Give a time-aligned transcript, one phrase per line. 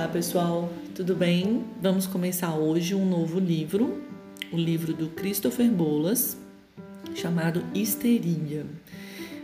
[0.00, 1.62] Olá pessoal, tudo bem?
[1.78, 4.02] Vamos começar hoje um novo livro,
[4.50, 6.38] o livro do Christopher Bolas,
[7.14, 8.64] chamado Histeria.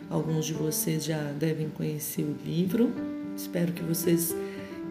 [0.08, 2.90] Alguns de vocês já devem conhecer o livro,
[3.36, 4.34] espero que vocês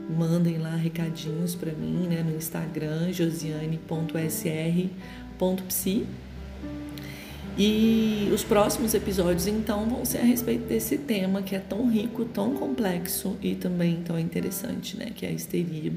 [0.07, 4.05] mandem lá recadinhos para mim né, no Instagram, josiane.sr.psi
[7.57, 12.25] e os próximos episódios, então, vão ser a respeito desse tema que é tão rico,
[12.25, 15.11] tão complexo e também tão interessante, né?
[15.15, 15.93] Que é a histeria.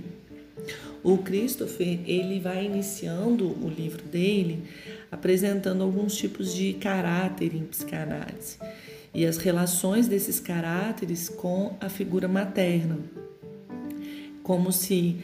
[1.03, 4.65] O Christopher, ele vai iniciando o livro dele
[5.11, 8.59] apresentando alguns tipos de caráter em psicanálise
[9.15, 12.99] e as relações desses caráteres com a figura materna.
[14.43, 15.17] Como se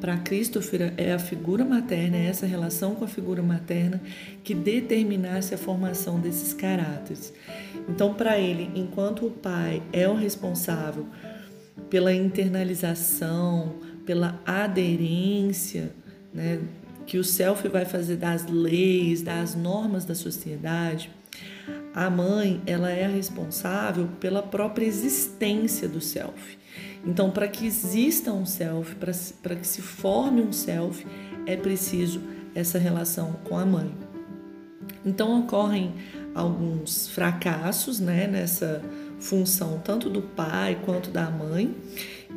[0.00, 4.00] para Christopher é a figura materna, é essa relação com a figura materna
[4.42, 7.32] que determinasse a formação desses caráteres.
[7.88, 11.06] Então, para ele, enquanto o pai é o responsável
[11.90, 15.92] pela internalização, pela aderência,
[16.32, 16.60] né,
[17.06, 21.10] que o self vai fazer das leis, das normas da sociedade,
[21.94, 26.58] a mãe ela é a responsável pela própria existência do self.
[27.06, 31.06] Então, para que exista um self, para que se forme um self,
[31.46, 32.20] é preciso
[32.54, 33.94] essa relação com a mãe.
[35.04, 35.94] Então, ocorrem
[36.34, 38.82] alguns fracassos né, nessa
[39.20, 41.74] função, tanto do pai quanto da mãe,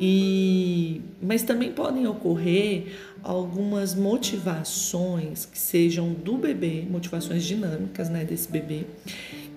[0.00, 2.86] e, mas também podem ocorrer
[3.22, 8.86] algumas motivações que sejam do bebê, motivações dinâmicas né, desse bebê,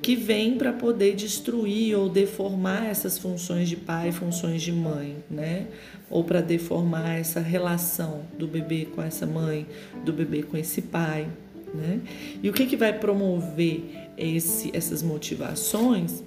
[0.03, 5.67] que vem para poder destruir ou deformar essas funções de pai, funções de mãe, né?
[6.09, 9.65] Ou para deformar essa relação do bebê com essa mãe,
[10.03, 11.29] do bebê com esse pai,
[11.73, 12.01] né?
[12.43, 16.21] E o que, que vai promover esse, essas motivações?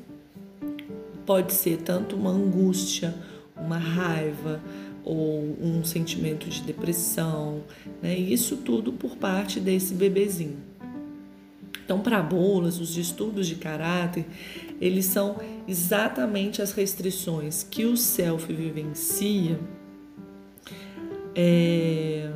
[1.26, 3.14] Pode ser tanto uma angústia,
[3.54, 4.58] uma raiva
[5.04, 7.62] ou um sentimento de depressão,
[8.02, 8.16] né?
[8.16, 10.65] Isso tudo por parte desse bebezinho.
[11.86, 14.26] Então, para bolas, os distúrbios de caráter,
[14.80, 15.36] eles são
[15.68, 19.56] exatamente as restrições que o self vivencia,
[21.32, 22.32] é,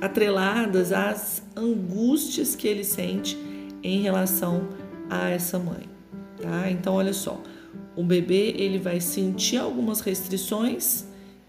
[0.00, 3.36] atreladas às angústias que ele sente
[3.82, 4.68] em relação
[5.10, 5.88] a essa mãe,
[6.40, 6.70] tá?
[6.70, 7.42] Então, olha só,
[7.96, 11.04] o bebê ele vai sentir algumas restrições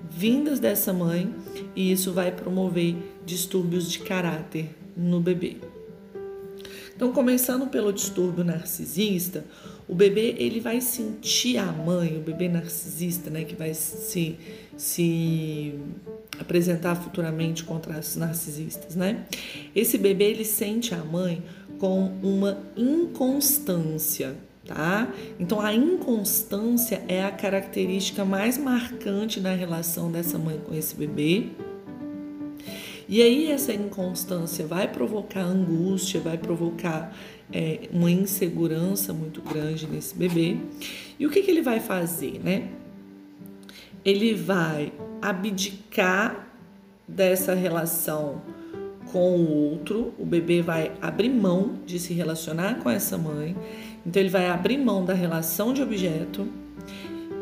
[0.09, 1.31] vindas dessa mãe
[1.75, 5.70] e isso vai promover distúrbios de caráter no bebê.
[7.01, 9.43] Então, começando pelo distúrbio narcisista,
[9.87, 14.37] o bebê ele vai sentir a mãe, o bebê narcisista, né, que vai se,
[14.77, 15.73] se
[16.39, 19.25] apresentar futuramente contra os narcisistas, né?
[19.75, 21.41] Esse bebê ele sente a mãe
[21.79, 25.11] com uma inconstância, tá?
[25.39, 31.47] Então a inconstância é a característica mais marcante na relação dessa mãe com esse bebê.
[33.11, 37.13] E aí essa inconstância vai provocar angústia, vai provocar
[37.51, 40.55] é, uma insegurança muito grande nesse bebê.
[41.19, 42.69] E o que, que ele vai fazer, né?
[44.05, 46.47] Ele vai abdicar
[47.05, 48.41] dessa relação
[49.11, 53.57] com o outro, o bebê vai abrir mão de se relacionar com essa mãe,
[54.05, 56.47] então ele vai abrir mão da relação de objeto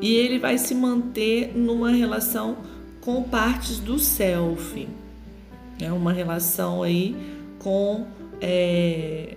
[0.01, 2.57] e ele vai se manter numa relação
[3.01, 4.87] com partes do self
[5.81, 7.15] é uma relação aí
[7.59, 8.05] com
[8.41, 9.35] é,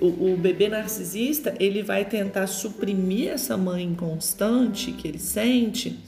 [0.00, 5.98] o, o, bebê narcisista ele vai tentar suprimir essa mãe inconstante que ele sente,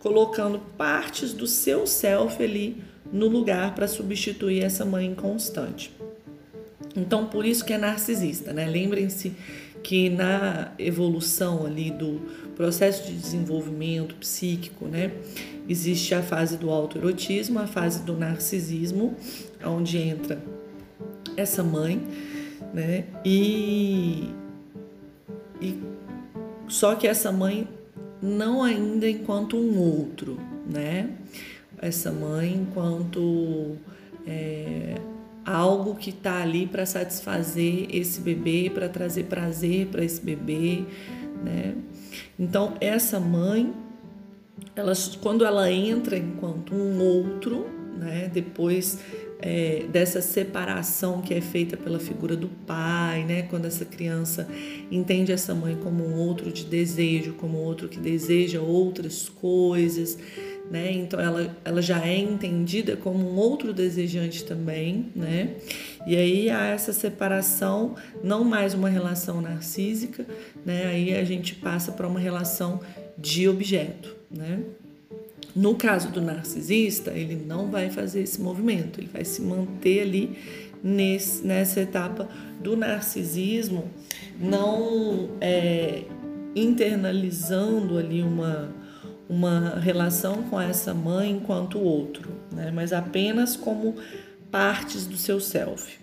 [0.00, 2.82] colocando partes do seu self ali
[3.12, 5.92] no lugar para substituir essa mãe inconstante.
[6.96, 8.66] Então, por isso que é narcisista, né?
[8.66, 9.32] Lembrem-se
[9.86, 12.20] que na evolução ali do
[12.56, 15.12] processo de desenvolvimento psíquico, né,
[15.68, 19.14] existe a fase do autoerotismo, a fase do narcisismo,
[19.64, 20.42] onde entra
[21.36, 22.02] essa mãe,
[22.74, 24.28] né, e,
[25.62, 25.78] e
[26.66, 27.68] só que essa mãe
[28.20, 30.36] não ainda enquanto um outro,
[30.68, 31.10] né,
[31.78, 33.76] essa mãe enquanto
[34.26, 34.96] é,
[35.46, 40.82] algo que está ali para satisfazer esse bebê, para trazer prazer para esse bebê,
[41.44, 41.74] né?
[42.36, 43.72] Então essa mãe,
[44.74, 47.66] ela, quando ela entra enquanto um outro,
[47.96, 48.28] né?
[48.32, 48.98] Depois
[49.38, 53.42] é, dessa separação que é feita pela figura do pai, né?
[53.42, 54.48] Quando essa criança
[54.90, 60.18] entende essa mãe como um outro de desejo, como outro que deseja outras coisas,
[60.70, 60.92] né?
[60.92, 65.54] Então ela, ela já é entendida como um outro desejante também, né?
[66.06, 70.26] E aí há essa separação, não mais uma relação narcísica,
[70.64, 70.86] né?
[70.86, 72.80] Aí a gente passa para uma relação
[73.18, 74.60] de objeto, né?
[75.54, 80.36] No caso do narcisista, ele não vai fazer esse movimento, ele vai se manter ali
[80.82, 82.28] nesse, nessa etapa
[82.60, 83.90] do narcisismo,
[84.38, 86.02] não é,
[86.54, 88.68] internalizando ali uma,
[89.28, 92.70] uma relação com essa mãe enquanto outro, né?
[92.72, 93.96] mas apenas como
[94.50, 95.98] partes do seu self.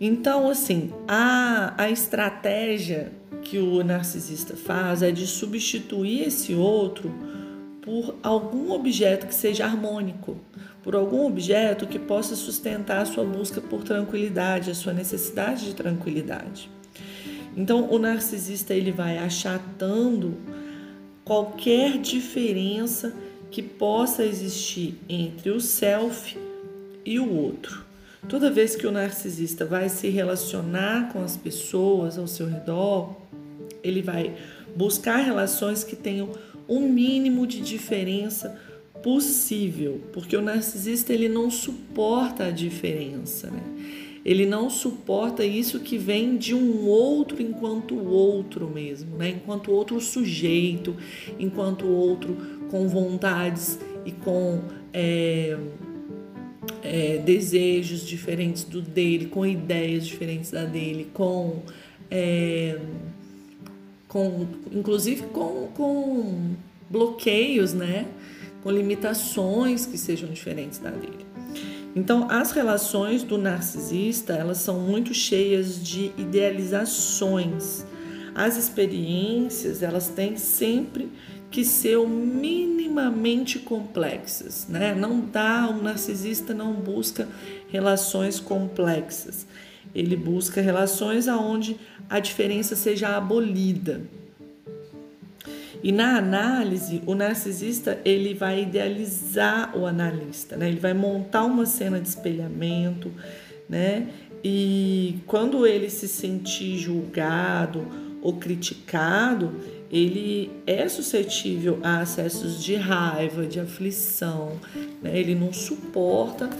[0.00, 3.12] Então, assim, a, a estratégia
[3.42, 7.14] que o narcisista faz é de substituir esse outro
[7.80, 10.36] por algum objeto que seja harmônico,
[10.82, 15.74] por algum objeto que possa sustentar a sua busca por tranquilidade, a sua necessidade de
[15.74, 16.68] tranquilidade.
[17.56, 20.36] Então, o narcisista ele vai achatando
[21.26, 23.12] qualquer diferença
[23.50, 26.38] que possa existir entre o self
[27.04, 27.84] e o outro.
[28.28, 33.16] Toda vez que o narcisista vai se relacionar com as pessoas ao seu redor,
[33.82, 34.36] ele vai
[34.76, 36.30] buscar relações que tenham
[36.68, 38.56] o um mínimo de diferença
[39.02, 43.62] possível, porque o narcisista ele não suporta a diferença, né?
[44.26, 49.28] Ele não suporta isso que vem de um outro enquanto outro mesmo, né?
[49.28, 50.96] Enquanto outro sujeito,
[51.38, 52.36] enquanto outro
[52.68, 54.62] com vontades e com
[54.92, 55.56] é,
[56.82, 61.62] é, desejos diferentes do dele, com ideias diferentes da dele, com,
[62.10, 62.80] é,
[64.08, 66.56] com inclusive com, com
[66.90, 68.08] bloqueios, né?
[68.60, 71.25] Com limitações que sejam diferentes da dele.
[71.96, 77.86] Então, as relações do narcisista, elas são muito cheias de idealizações.
[78.34, 81.10] As experiências, elas têm sempre
[81.50, 84.94] que ser minimamente complexas, né?
[84.94, 87.26] Não dá, o narcisista não busca
[87.68, 89.46] relações complexas.
[89.94, 91.78] Ele busca relações aonde
[92.10, 94.02] a diferença seja abolida.
[95.86, 100.66] E na análise, o narcisista ele vai idealizar o analista, né?
[100.66, 103.12] Ele vai montar uma cena de espelhamento,
[103.68, 104.08] né?
[104.42, 107.86] E quando ele se sentir julgado
[108.20, 114.58] ou criticado, ele é suscetível a acessos de raiva, de aflição,
[115.00, 115.16] né?
[115.16, 116.50] ele não suporta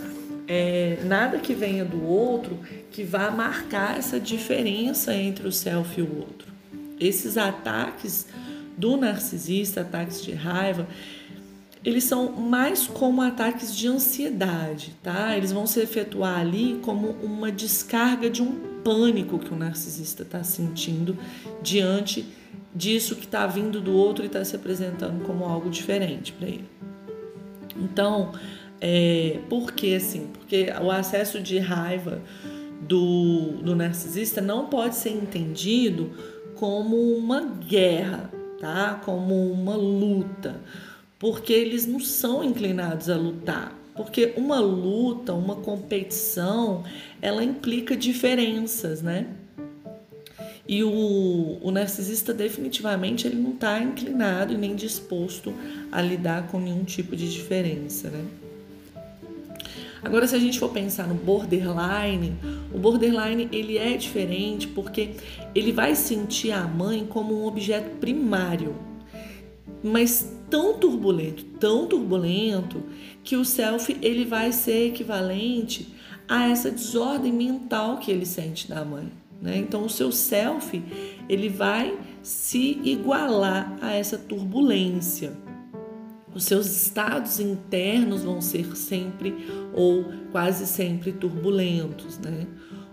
[0.47, 2.61] é, nada que venha do outro
[2.93, 6.47] que vá marcar essa diferença entre o self e o outro.
[7.01, 8.29] Esses ataques
[8.77, 10.87] do narcisista, ataques de raiva,
[11.85, 15.37] eles são mais como ataques de ansiedade, tá?
[15.37, 20.43] Eles vão se efetuar ali como uma descarga de um pânico que o narcisista está
[20.43, 21.17] sentindo
[21.63, 22.27] diante
[22.75, 26.69] disso que está vindo do outro e está se apresentando como algo diferente para ele.
[27.77, 28.33] Então,
[28.81, 30.29] é, por que assim?
[30.33, 32.21] Porque o acesso de raiva
[32.81, 36.11] do, do narcisista não pode ser entendido
[36.55, 38.31] como uma guerra,
[38.61, 39.01] tá?
[39.05, 40.61] Como uma luta,
[41.19, 43.77] porque eles não são inclinados a lutar.
[43.95, 46.85] Porque uma luta, uma competição,
[47.23, 49.27] ela implica diferenças, né?
[50.69, 55.55] E o, o narcisista definitivamente ele não está inclinado e nem disposto
[55.93, 58.25] a lidar com nenhum tipo de diferença, né?
[60.07, 62.37] Agora, se a gente for pensar no borderline,
[62.73, 65.11] o borderline ele é diferente porque
[65.53, 68.77] ele vai sentir a mãe como um objeto primário,
[69.83, 72.85] mas tão turbulento, tão turbulento
[73.25, 75.93] que o self ele vai ser equivalente
[76.29, 79.11] a essa desordem mental que ele sente da mãe.
[79.43, 79.59] Né?
[79.59, 80.81] Então, o seu self
[81.29, 85.33] ele vai se igualar a essa turbulência.
[86.37, 89.35] Os seus estados internos vão ser sempre
[89.73, 92.47] ou quase sempre turbulentos, né?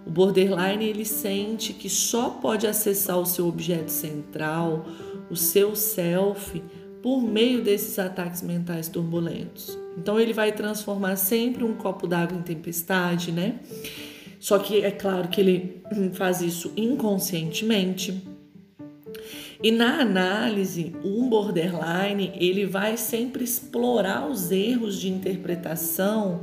[0.06, 4.86] O borderline ele sente que só pode acessar o seu objeto central,
[5.30, 6.64] o seu self,
[7.02, 9.78] por meio desses ataques mentais turbulentos.
[9.98, 13.60] Então ele vai transformar sempre um copo d'água em tempestade, né?
[14.40, 15.82] Só que é claro que ele
[16.16, 18.24] faz isso inconscientemente.
[19.64, 26.42] E na análise, um borderline, ele vai sempre explorar os erros de interpretação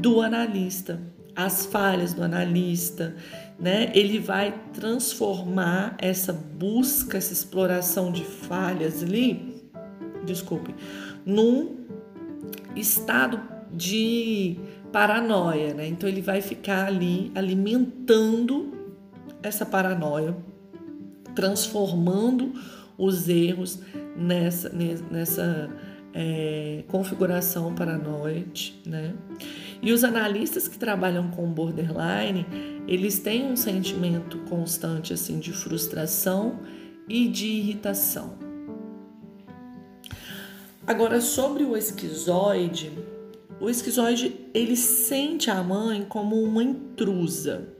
[0.00, 0.98] do analista,
[1.36, 3.14] as falhas do analista,
[3.60, 3.92] né?
[3.94, 9.62] Ele vai transformar essa busca, essa exploração de falhas ali,
[10.24, 10.74] desculpe,
[11.26, 11.84] num
[12.74, 14.56] estado de
[14.90, 15.86] paranoia, né?
[15.86, 18.72] Então ele vai ficar ali alimentando
[19.42, 20.34] essa paranoia,
[21.34, 22.52] transformando
[22.96, 23.80] os erros
[24.16, 24.70] nessa,
[25.10, 25.68] nessa
[26.14, 29.14] é, configuração paranoide, né?
[29.82, 32.46] E os analistas que trabalham com borderline,
[32.86, 36.60] eles têm um sentimento constante assim de frustração
[37.08, 38.38] e de irritação.
[40.86, 42.92] Agora, sobre o esquizoide,
[43.60, 47.73] o esquizoide ele sente a mãe como uma intrusa.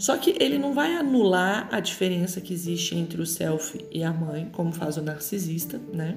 [0.00, 4.10] Só que ele não vai anular a diferença que existe entre o self e a
[4.10, 6.16] mãe, como faz o narcisista, né?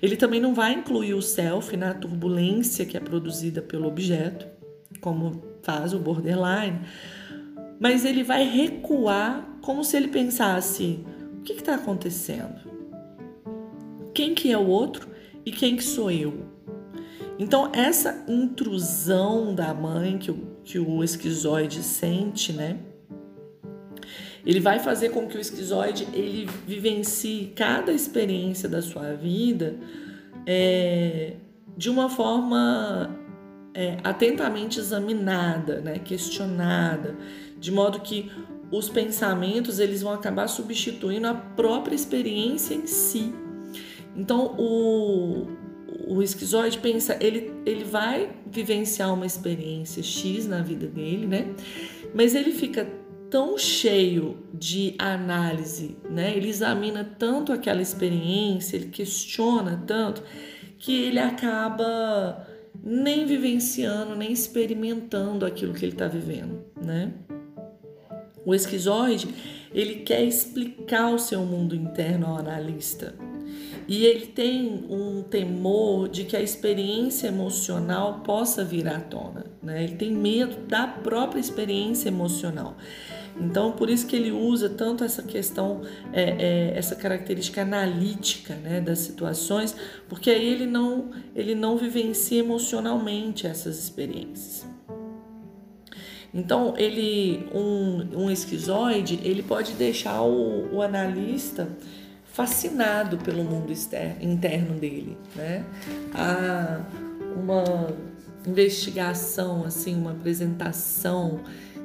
[0.00, 4.46] Ele também não vai incluir o self na turbulência que é produzida pelo objeto,
[5.02, 6.80] como faz o borderline,
[7.78, 11.04] mas ele vai recuar como se ele pensasse:
[11.38, 12.62] o que está acontecendo?
[14.14, 15.06] Quem que é o outro
[15.44, 16.46] e quem que sou eu?
[17.38, 22.78] Então, essa intrusão da mãe que o, que o esquizoide sente, né?
[24.44, 29.76] Ele vai fazer com que o esquizoide ele vivencie cada experiência da sua vida
[30.46, 31.34] é,
[31.76, 33.10] de uma forma
[33.74, 37.16] é, atentamente examinada, né, questionada,
[37.58, 38.30] de modo que
[38.70, 43.32] os pensamentos eles vão acabar substituindo a própria experiência em si.
[44.16, 45.46] Então o,
[46.08, 51.54] o esquizoide pensa, ele, ele vai vivenciar uma experiência X na vida dele, né?
[52.14, 52.86] Mas ele fica
[53.32, 56.36] tão cheio de análise, né?
[56.36, 60.22] Ele examina tanto aquela experiência, ele questiona tanto
[60.78, 62.46] que ele acaba
[62.84, 67.10] nem vivenciando, nem experimentando aquilo que ele está vivendo, né?
[68.44, 69.28] O esquizoide,
[69.72, 73.14] ele quer explicar o seu mundo interno ao analista.
[73.88, 79.84] E ele tem um temor de que a experiência emocional possa vir à tona, né?
[79.84, 82.76] Ele tem medo da própria experiência emocional.
[83.40, 88.80] Então, por isso que ele usa tanto essa questão, é, é, essa característica analítica né,
[88.80, 89.74] das situações,
[90.08, 94.66] porque aí ele não, ele não vivencia emocionalmente essas experiências.
[96.34, 101.68] Então, ele, um, um esquizoide, ele pode deixar o, o analista
[102.24, 105.62] fascinado pelo mundo externo, interno dele, né?
[106.14, 106.80] Há
[107.36, 107.92] uma
[108.46, 111.40] investigação, assim, uma apresentação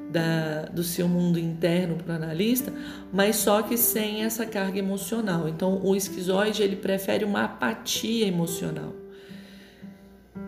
[0.10, 2.74] da, do seu mundo interno para o analista,
[3.12, 5.48] mas só que sem essa carga emocional.
[5.48, 8.94] Então, o esquizoide ele prefere uma apatia emocional.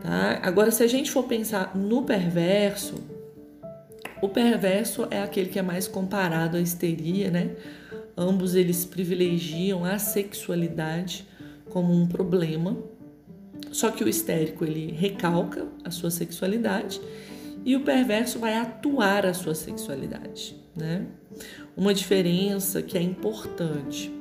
[0.01, 0.39] Tá?
[0.41, 2.95] Agora, se a gente for pensar no perverso,
[4.21, 7.51] o perverso é aquele que é mais comparado à histeria, né?
[8.17, 11.25] Ambos eles privilegiam a sexualidade
[11.69, 12.77] como um problema.
[13.71, 16.99] Só que o histérico ele recalca a sua sexualidade
[17.65, 21.05] e o perverso vai atuar a sua sexualidade, né?
[21.75, 24.11] Uma diferença que é importante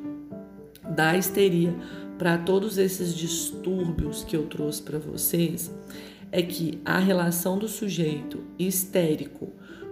[0.89, 1.75] da histeria
[2.19, 5.71] para todos esses distúrbios que eu trouxe para vocês
[6.31, 9.49] é que a relação do sujeito histérico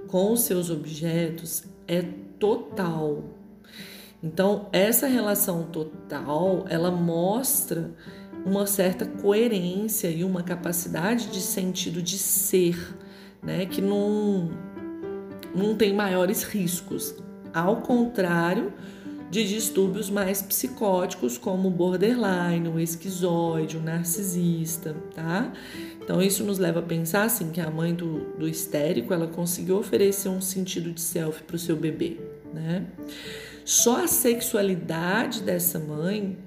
[0.09, 2.03] com os seus objetos é
[2.38, 3.25] total.
[4.23, 7.95] Então, essa relação total, ela mostra
[8.45, 12.97] uma certa coerência e uma capacidade de sentido de ser
[13.43, 14.50] né, que não,
[15.55, 17.14] não tem maiores riscos,
[17.52, 18.73] ao contrário
[19.31, 25.52] de distúrbios mais psicóticos como o borderline, o esquizoide, o narcisista, tá?
[26.00, 29.78] Então isso nos leva a pensar assim que a mãe do, do histérico ela conseguiu
[29.78, 32.19] oferecer um sentido de self para o seu bebê,
[32.55, 32.87] né?
[33.64, 36.38] Só a sexualidade dessa mãe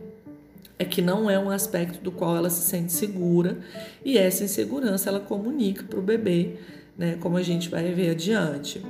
[0.78, 3.60] é que não é um aspecto do qual ela se sente segura
[4.06, 6.56] e essa insegurança ela comunica para o bebê
[7.00, 7.18] né?
[7.22, 8.86] Como a gente vai ver adiante.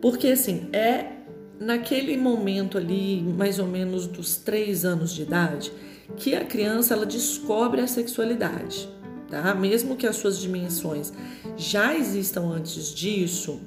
[0.00, 1.12] Porque assim, é
[1.60, 5.70] naquele momento ali, mais ou menos dos três anos de idade,
[6.16, 8.88] que a criança ela descobre a sexualidade,
[9.28, 9.54] tá?
[9.54, 11.12] Mesmo que as suas dimensões
[11.56, 13.60] já existam antes disso,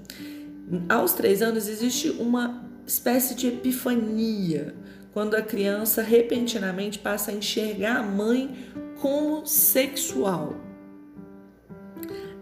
[0.90, 4.74] aos três anos existe uma espécie de epifania,
[5.14, 8.56] quando a criança repentinamente passa a enxergar a mãe
[9.02, 10.71] como sexual.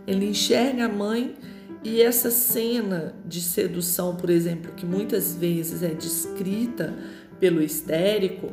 [0.09, 1.35] Ele enxerga a mãe
[1.83, 6.95] e essa cena de sedução, por exemplo, que muitas vezes é descrita
[7.39, 8.51] pelo histérico,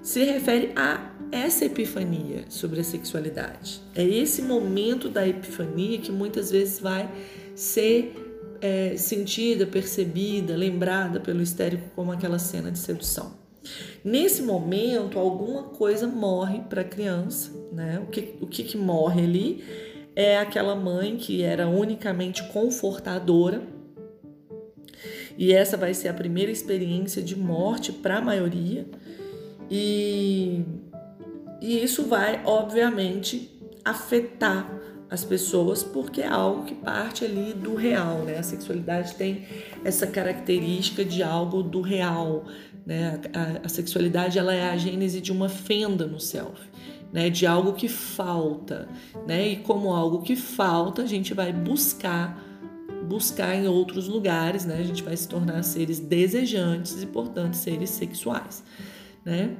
[0.00, 3.82] se refere a essa epifania sobre a sexualidade.
[3.96, 7.10] É esse momento da epifania que muitas vezes vai
[7.56, 8.14] ser
[8.60, 13.42] é, sentida, percebida, lembrada pelo histérico como aquela cena de sedução.
[14.04, 18.00] Nesse momento, alguma coisa morre para a criança, né?
[18.06, 19.64] O que, o que, que morre ali
[20.14, 23.62] é aquela mãe que era unicamente confortadora.
[25.36, 28.86] E essa vai ser a primeira experiência de morte para a maioria.
[29.70, 30.62] E,
[31.60, 33.50] e isso vai, obviamente,
[33.84, 38.38] afetar as pessoas porque é algo que parte ali do real, né?
[38.38, 39.46] A sexualidade tem
[39.84, 42.46] essa característica de algo do real,
[42.86, 43.20] né?
[43.34, 46.58] A, a sexualidade ela é a gênese de uma fenda no self,
[47.12, 47.28] né?
[47.28, 48.88] De algo que falta,
[49.26, 49.48] né?
[49.48, 52.50] E como algo que falta, a gente vai buscar
[53.02, 54.78] buscar em outros lugares, né?
[54.78, 58.64] A gente vai se tornar seres desejantes e, portanto, seres sexuais,
[59.24, 59.56] né?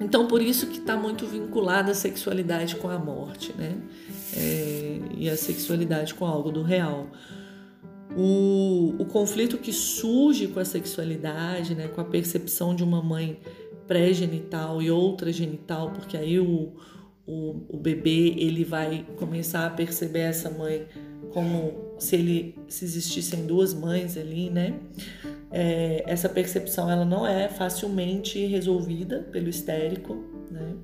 [0.00, 3.78] Então, por isso que está muito vinculada a sexualidade com a morte, né?
[4.36, 7.06] É, e a sexualidade com algo do real.
[8.16, 11.88] O, o conflito que surge com a sexualidade, né?
[11.88, 13.40] Com a percepção de uma mãe
[13.86, 16.72] pré-genital e outra genital, porque aí o,
[17.26, 20.86] o, o bebê ele vai começar a perceber essa mãe
[21.32, 24.74] como se ele se existissem duas mães ali, né?
[25.50, 30.16] É, essa percepção ela não é facilmente resolvida pelo histérico,
[30.50, 30.74] né?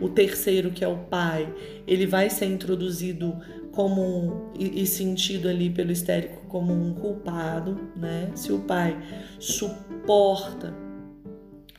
[0.00, 1.52] O terceiro, que é o pai,
[1.86, 3.36] ele vai ser introduzido
[3.72, 8.30] como e, e sentido ali pelo histérico como um culpado, né?
[8.34, 8.96] Se o pai
[9.38, 10.74] suporta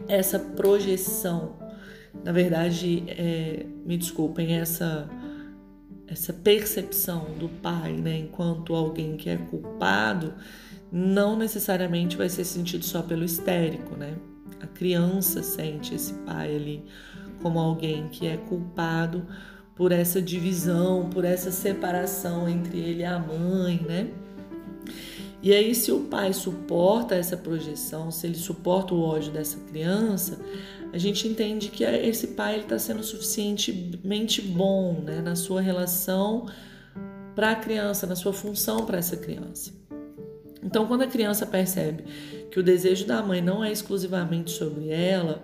[0.07, 1.57] essa projeção,
[2.23, 5.09] na verdade, é, me desculpem, essa
[6.05, 10.33] essa percepção do pai, né, enquanto alguém que é culpado,
[10.91, 14.15] não necessariamente vai ser sentido só pelo histérico, né?
[14.61, 16.85] A criança sente esse pai ali
[17.41, 19.25] como alguém que é culpado
[19.75, 24.11] por essa divisão, por essa separação entre ele e a mãe, né?
[25.43, 30.39] E aí, se o pai suporta essa projeção, se ele suporta o ódio dessa criança,
[30.93, 36.47] a gente entende que esse pai está sendo suficientemente bom né, na sua relação
[37.35, 39.73] para a criança, na sua função para essa criança.
[40.63, 42.05] Então, quando a criança percebe
[42.49, 45.43] que o desejo da mãe não é exclusivamente sobre ela,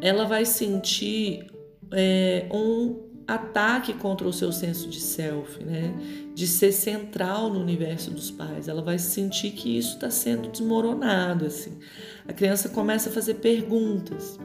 [0.00, 1.50] ela vai sentir
[1.90, 5.94] é, um ataque contra o seu senso de self, né?
[6.34, 8.68] De ser central no universo dos pais.
[8.68, 11.78] Ela vai sentir que isso está sendo desmoronado, assim.
[12.26, 14.38] A criança começa a fazer perguntas.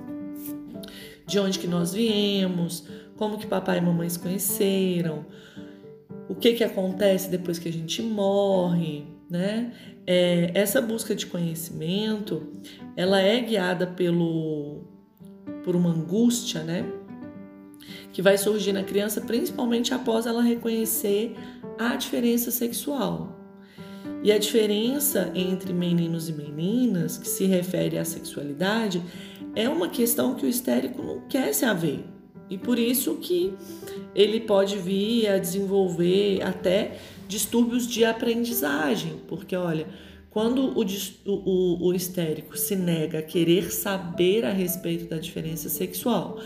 [1.25, 2.85] De onde que nós viemos?
[3.17, 5.25] Como que papai e mamãe se conheceram?
[6.29, 9.73] O que que acontece depois que a gente morre, né?
[10.05, 12.47] É, essa busca de conhecimento,
[12.95, 14.85] ela é guiada pelo
[15.63, 16.85] por uma angústia, né?
[18.11, 21.35] Que vai surgir na criança, principalmente após ela reconhecer
[21.77, 23.35] a diferença sexual.
[24.23, 29.01] E a diferença entre meninos e meninas, que se refere à sexualidade,
[29.55, 32.03] é uma questão que o histérico não quer se haver.
[32.49, 33.53] E por isso que
[34.15, 36.97] ele pode vir a desenvolver até
[37.27, 39.87] distúrbios de aprendizagem, porque olha,
[40.29, 40.85] quando o,
[41.25, 46.39] o, o, histérico se nega a querer saber a respeito da diferença sexual,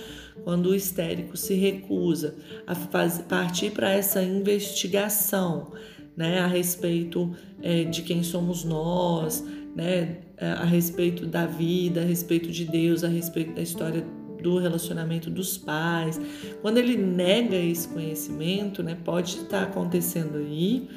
[0.44, 5.72] quando o histérico se recusa a faz, partir para essa investigação
[6.16, 12.50] né, a respeito é, de quem somos nós, né, a respeito da vida, a respeito
[12.50, 14.06] de Deus, a respeito da história
[14.42, 16.20] do relacionamento dos pais.
[16.62, 20.90] Quando ele nega esse conhecimento, né, pode estar acontecendo aí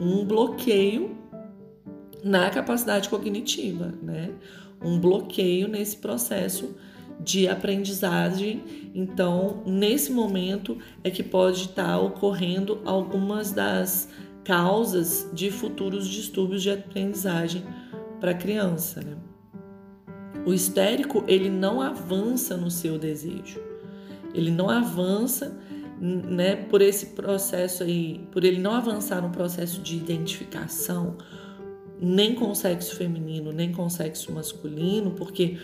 [0.00, 1.16] um bloqueio
[2.24, 4.30] na capacidade cognitiva, né?
[4.82, 6.74] Um bloqueio nesse processo
[7.20, 8.90] de aprendizagem.
[8.94, 14.08] Então, nesse momento é que pode estar ocorrendo algumas das
[14.44, 17.64] causas de futuros distúrbios de aprendizagem
[18.20, 19.00] para a criança.
[19.00, 19.16] Né?
[20.46, 23.60] O histérico ele não avança no seu desejo,
[24.32, 25.56] ele não avança
[26.00, 31.16] né, por esse processo aí, por ele não avançar no processo de identificação
[32.00, 35.58] nem com o sexo feminino, nem com o sexo masculino, porque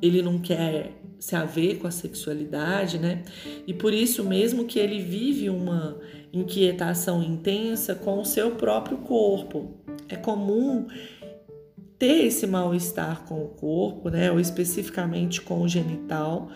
[0.00, 3.22] ele não quer se haver com a sexualidade, né?
[3.66, 5.98] E por isso mesmo que ele vive uma
[6.32, 9.74] inquietação intensa com o seu próprio corpo.
[10.08, 10.86] É comum
[11.98, 14.32] ter esse mal-estar com o corpo, né?
[14.32, 16.48] Ou especificamente com o genital,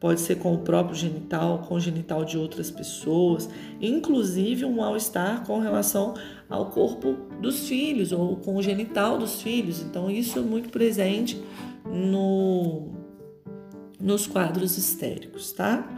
[0.00, 3.48] pode ser com o próprio genital, com o genital de outras pessoas,
[3.80, 6.14] inclusive um mal-estar com relação
[6.48, 9.82] ao corpo dos filhos ou com o genital dos filhos.
[9.82, 11.42] Então, isso é muito presente
[11.92, 12.92] no,
[14.00, 15.88] nos quadros histéricos, tá?